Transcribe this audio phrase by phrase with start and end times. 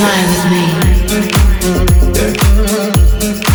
[0.00, 0.44] Fly with
[3.44, 3.49] me.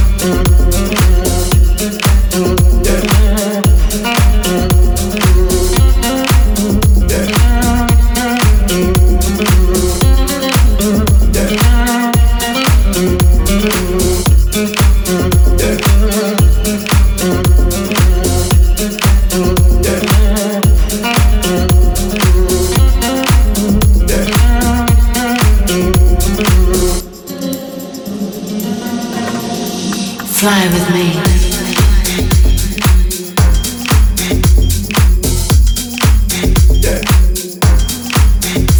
[30.45, 31.05] fly with me.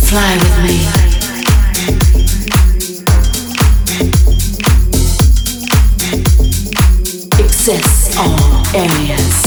[0.08, 0.76] fly with me.
[8.18, 9.45] All areas.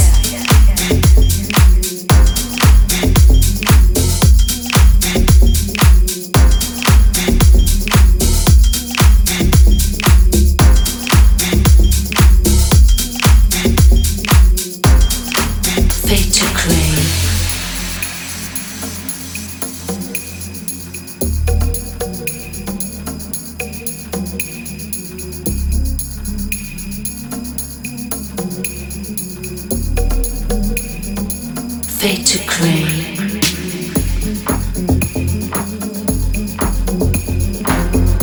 [31.99, 33.17] Fade to gray.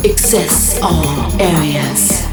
[0.09, 2.24] Access all areas.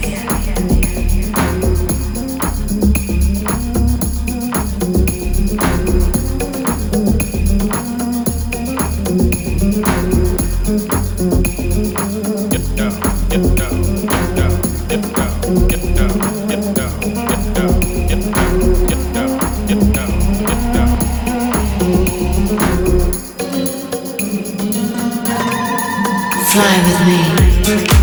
[26.53, 28.02] Fly with me.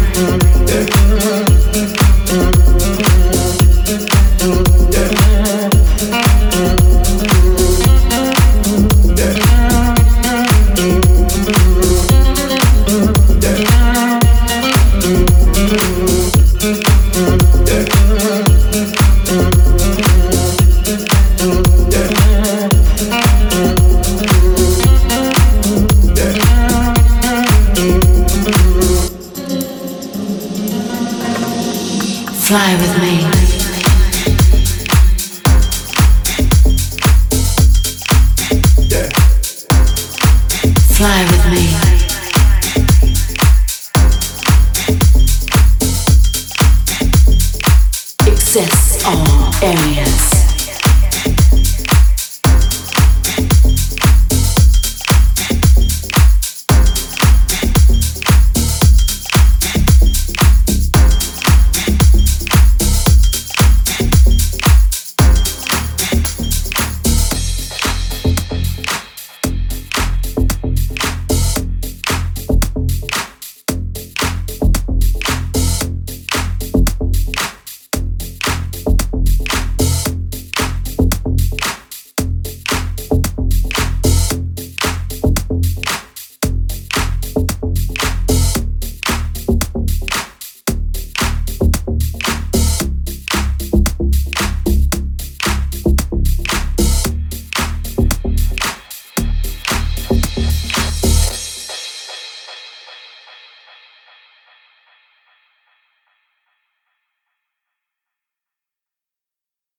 [32.50, 33.14] Fly with me.
[40.98, 41.90] fly with me.
[49.62, 50.38] Areas.